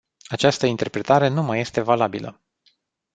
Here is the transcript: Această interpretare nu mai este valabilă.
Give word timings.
Această 0.27 0.65
interpretare 0.65 1.27
nu 1.27 1.43
mai 1.43 1.59
este 1.59 1.81
valabilă. 1.81 2.41